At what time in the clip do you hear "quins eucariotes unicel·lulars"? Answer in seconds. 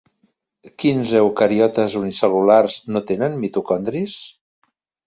0.83-2.79